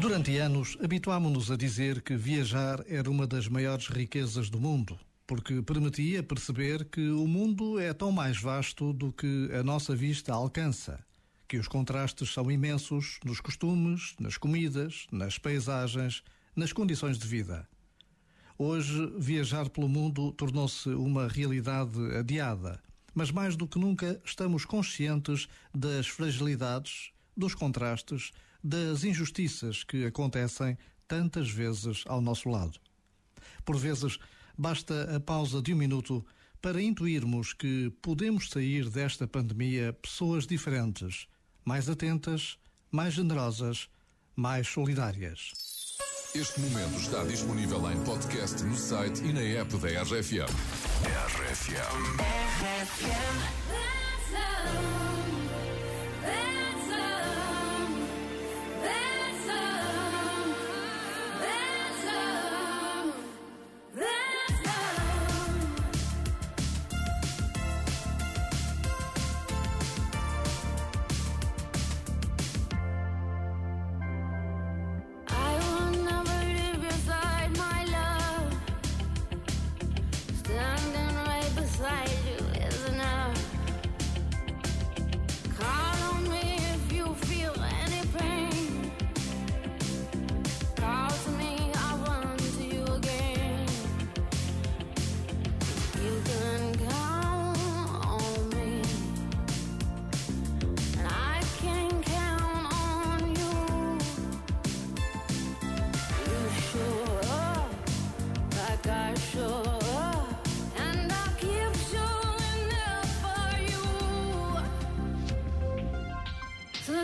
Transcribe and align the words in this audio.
Durante 0.00 0.36
anos, 0.38 0.78
habituámo-nos 0.80 1.50
a 1.50 1.56
dizer 1.56 2.02
que 2.02 2.14
viajar 2.16 2.84
era 2.86 3.10
uma 3.10 3.26
das 3.26 3.48
maiores 3.48 3.88
riquezas 3.88 4.48
do 4.48 4.60
mundo, 4.60 4.96
porque 5.26 5.60
permitia 5.60 6.22
perceber 6.22 6.84
que 6.84 7.10
o 7.10 7.26
mundo 7.26 7.80
é 7.80 7.92
tão 7.92 8.12
mais 8.12 8.40
vasto 8.40 8.92
do 8.92 9.12
que 9.12 9.50
a 9.52 9.62
nossa 9.64 9.96
vista 9.96 10.32
alcança, 10.32 11.04
que 11.48 11.56
os 11.56 11.66
contrastes 11.66 12.32
são 12.32 12.48
imensos 12.48 13.18
nos 13.24 13.40
costumes, 13.40 14.14
nas 14.20 14.38
comidas, 14.38 15.08
nas 15.10 15.36
paisagens, 15.36 16.22
nas 16.54 16.72
condições 16.72 17.18
de 17.18 17.26
vida. 17.26 17.68
Hoje, 18.56 19.12
viajar 19.18 19.68
pelo 19.68 19.88
mundo 19.88 20.30
tornou-se 20.30 20.90
uma 20.90 21.26
realidade 21.26 21.98
adiada, 22.16 22.80
mas 23.12 23.32
mais 23.32 23.56
do 23.56 23.66
que 23.66 23.80
nunca 23.80 24.20
estamos 24.24 24.64
conscientes 24.64 25.48
das 25.74 26.06
fragilidades, 26.06 27.10
dos 27.36 27.52
contrastes, 27.52 28.30
das 28.62 29.04
injustiças 29.04 29.84
que 29.84 30.04
acontecem 30.04 30.76
tantas 31.06 31.50
vezes 31.50 32.04
ao 32.06 32.20
nosso 32.20 32.48
lado. 32.48 32.78
Por 33.64 33.76
vezes, 33.76 34.18
basta 34.56 35.16
a 35.16 35.20
pausa 35.20 35.62
de 35.62 35.72
um 35.72 35.76
minuto 35.76 36.24
para 36.60 36.82
intuirmos 36.82 37.52
que 37.52 37.90
podemos 38.02 38.50
sair 38.50 38.90
desta 38.90 39.26
pandemia 39.26 39.92
pessoas 39.92 40.46
diferentes, 40.46 41.28
mais 41.64 41.88
atentas, 41.88 42.58
mais 42.90 43.14
generosas, 43.14 43.88
mais 44.34 44.66
solidárias. 44.68 45.52
Este 46.34 46.60
momento 46.60 46.98
está 46.98 47.24
disponível 47.24 47.90
em 47.90 48.04
podcast 48.04 48.62
no 48.62 48.76
site 48.76 49.24
e 49.24 49.32
na 49.32 49.40
app 49.40 49.76
da 49.78 50.02
RFM. 50.02 50.48
RFM. 51.04 51.78
RFM. 52.60 53.58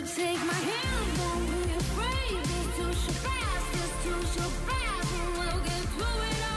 Take 0.04 0.38
my 0.44 0.52
hand, 0.52 1.16
Don't 1.16 1.46
be 1.46 1.72
afraid, 1.72 2.38
it's 2.38 2.76
too 2.76 3.12
fast, 3.24 3.74
it's 3.74 4.04
too 4.04 4.50
fast, 4.68 5.12
and 5.14 5.32
we'll 5.38 5.64
get 5.64 5.82
through 5.96 6.22
it 6.28 6.44
all. 6.52 6.53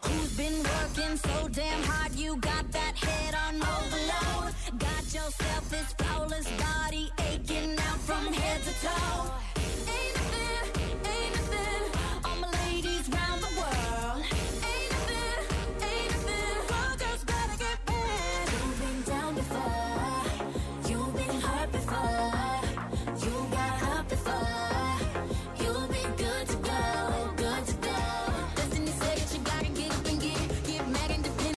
Who's 0.00 0.36
been 0.36 0.62
working 0.62 1.16
so 1.16 1.48
damn 1.48 1.82
hard? 1.84 2.12
You 2.14 2.36
got 2.38 2.70
that 2.72 2.96
head 2.96 3.34
on 3.34 3.56
overload. 3.56 4.54
Got 4.78 5.04
yourself 5.14 5.70
this 5.70 5.92
flawless 5.98 6.48
body 6.52 7.10
aching 7.30 7.78
out 7.78 7.98
from 8.00 8.32
head 8.32 8.62
to 8.62 8.86
toe. 8.86 9.41